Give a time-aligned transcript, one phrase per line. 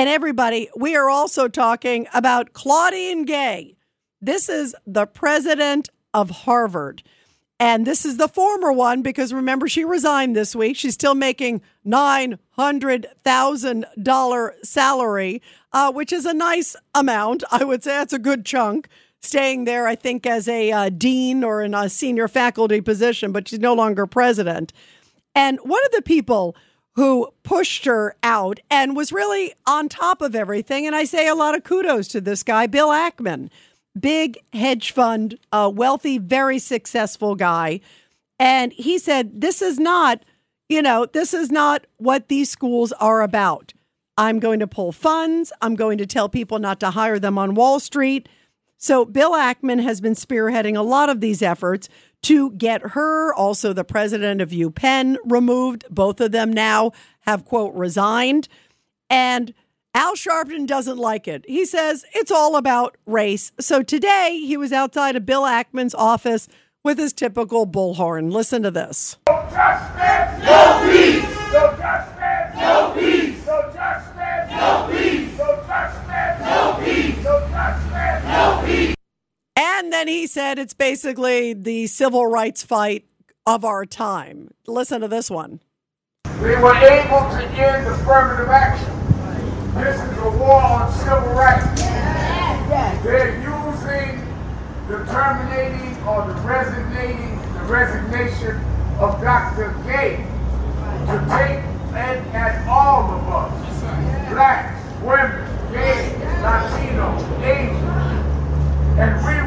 [0.00, 3.76] And everybody, we are also talking about Claudine Gay.
[4.18, 7.02] This is the president of Harvard.
[7.58, 10.78] And this is the former one because remember, she resigned this week.
[10.78, 15.42] She's still making $900,000 salary,
[15.74, 17.44] uh, which is a nice amount.
[17.50, 18.88] I would say that's a good chunk.
[19.20, 23.48] Staying there, I think, as a uh, dean or in a senior faculty position, but
[23.48, 24.72] she's no longer president.
[25.34, 26.56] And one of the people
[26.94, 31.34] who pushed her out and was really on top of everything, and I say a
[31.34, 33.48] lot of kudos to this guy, Bill Ackman
[33.98, 37.80] big hedge fund, uh, wealthy, very successful guy.
[38.38, 40.24] And he said, This is not,
[40.68, 43.72] you know, this is not what these schools are about.
[44.16, 45.52] I'm going to pull funds.
[45.62, 48.28] I'm going to tell people not to hire them on Wall Street.
[48.76, 51.88] So Bill Ackman has been spearheading a lot of these efforts
[52.22, 55.84] to get her, also the president of UPenn, removed.
[55.90, 58.48] Both of them now have, quote, resigned.
[59.08, 59.54] And
[59.94, 61.44] Al Sharpton doesn't like it.
[61.48, 63.52] He says it's all about race.
[63.58, 66.48] So today he was outside of Bill Ackman's office
[66.84, 68.32] with his typical bullhorn.
[68.32, 69.18] Listen to this.
[69.28, 71.52] No justice, no peace.
[71.52, 73.46] No justice, no peace.
[73.46, 75.38] No justice, no peace.
[75.38, 77.24] No justice, no peace.
[77.24, 78.94] No justice, no peace.
[79.56, 83.04] And then he said it's basically the civil rights fight
[83.44, 84.48] of our time.
[84.66, 85.60] Listen to this one.
[86.40, 88.88] We were able to end affirmative action.
[89.74, 91.82] This is a war on civil rights.
[93.02, 94.24] They're using
[94.88, 98.56] the terminating or the resignating, the resignation
[99.00, 99.76] of Dr.
[99.84, 101.60] Gay to take
[101.92, 108.20] at, at all of us, blacks, women, gay, Latino, Asian,
[108.98, 109.39] and we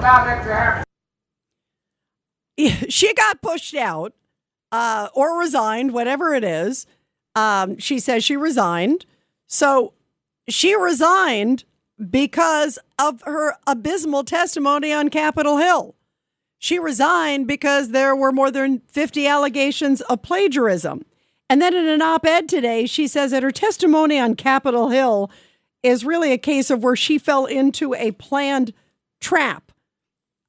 [0.00, 0.84] that to happen.
[2.90, 4.12] She got pushed out
[4.70, 6.86] uh, or resigned, whatever it is.
[7.34, 9.06] Um, she says she resigned.
[9.46, 9.94] So
[10.48, 11.64] she resigned
[12.08, 15.94] because of her abysmal testimony on Capitol Hill.
[16.58, 21.04] She resigned because there were more than 50 allegations of plagiarism.
[21.48, 25.30] And then in an op ed today, she says that her testimony on Capitol Hill
[25.82, 28.72] is really a case of where she fell into a planned
[29.20, 29.72] trap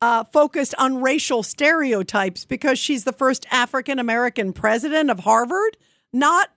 [0.01, 5.77] uh, focused on racial stereotypes because she's the first African American president of Harvard,
[6.11, 6.49] not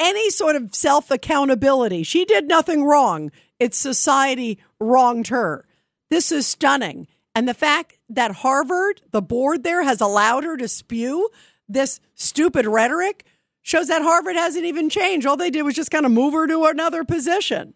[0.00, 2.02] any sort of self accountability.
[2.02, 3.30] She did nothing wrong.
[3.60, 5.64] It's society wronged her.
[6.10, 7.06] This is stunning.
[7.34, 11.30] And the fact that Harvard, the board there, has allowed her to spew
[11.68, 13.24] this stupid rhetoric
[13.62, 15.26] shows that Harvard hasn't even changed.
[15.26, 17.74] All they did was just kind of move her to another position.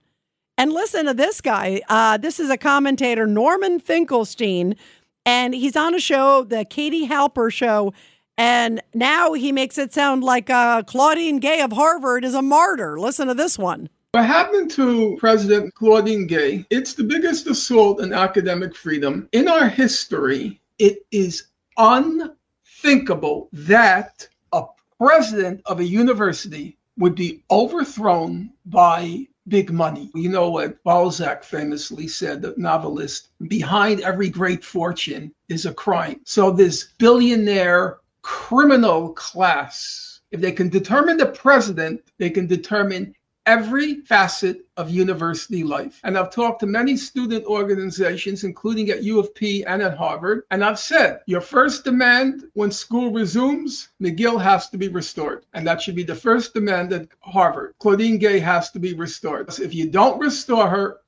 [0.59, 1.83] And listen to this guy.
[1.89, 4.77] Uh, this is a commentator, Norman Finkelstein,
[5.25, 7.93] and he's on a show, the Katie Halper show
[8.39, 12.99] and now he makes it sound like uh, Claudine Gay of Harvard is a martyr.
[13.01, 13.89] Listen to this one.
[14.13, 16.67] What happened to President Claudine Gay?
[16.71, 20.61] It's the biggest assault on academic freedom in our history.
[20.79, 24.65] It is unthinkable that a
[24.99, 30.11] president of a university would be overthrown by big money.
[30.15, 36.21] You know what Balzac famously said, the novelist, behind every great fortune is a crime.
[36.25, 40.21] So this billionaire criminal class.
[40.33, 43.15] If they can determine the president, they can determine
[43.47, 46.01] every facet of university life.
[46.03, 50.43] And I've talked to many student organizations, including at U of P and at Harvard,
[50.51, 55.47] and I've said your first demand when school resumes, Magill has to be restored.
[55.55, 57.75] And that should be the first demand at Harvard.
[57.79, 59.49] Claudine Gay has to be restored.
[59.59, 60.99] If you don't restore her,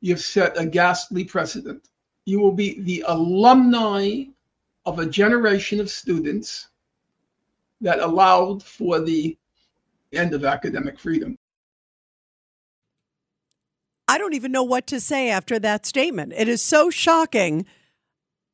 [0.00, 1.88] you've set a ghastly precedent.
[2.24, 4.24] You will be the alumni
[4.86, 6.68] of a generation of students
[7.80, 9.36] that allowed for the
[10.12, 11.36] end of academic freedom.
[14.14, 16.34] I don't even know what to say after that statement.
[16.36, 17.66] It is so shocking.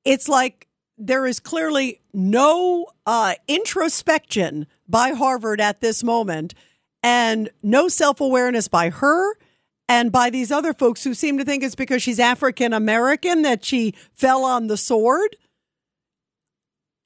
[0.06, 6.54] It's like there is clearly no uh, introspection by Harvard at this moment
[7.02, 9.34] and no self awareness by her
[9.86, 13.62] and by these other folks who seem to think it's because she's African American that
[13.62, 15.36] she fell on the sword.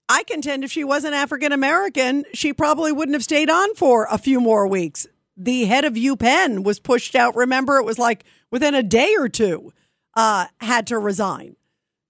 [0.09, 4.17] I contend if she wasn't African American, she probably wouldn't have stayed on for a
[4.17, 5.09] few more weeks.
[5.37, 7.35] The head of UPenn was pushed out.
[7.37, 9.73] Remember, it was like within a day or two,
[10.17, 11.57] uh, had to resign.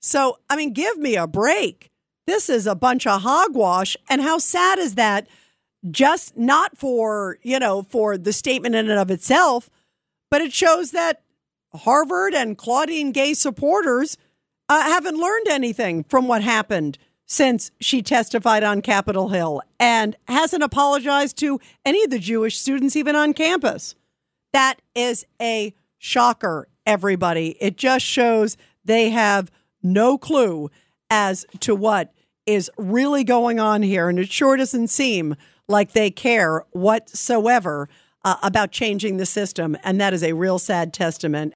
[0.00, 1.90] So, I mean, give me a break.
[2.26, 3.96] This is a bunch of hogwash.
[4.08, 5.26] And how sad is that?
[5.90, 9.70] Just not for, you know, for the statement in and of itself,
[10.30, 11.22] but it shows that
[11.74, 14.16] Harvard and Claudine Gay supporters
[14.68, 16.98] uh, haven't learned anything from what happened
[17.34, 22.94] since she testified on Capitol Hill and hasn't apologized to any of the Jewish students,
[22.94, 23.96] even on campus.
[24.52, 27.56] That is a shocker, everybody.
[27.60, 29.50] It just shows they have
[29.82, 30.70] no clue
[31.10, 32.14] as to what
[32.46, 34.08] is really going on here.
[34.08, 35.34] And it sure doesn't seem
[35.66, 37.88] like they care whatsoever
[38.24, 39.76] uh, about changing the system.
[39.82, 41.52] And that is a real sad testament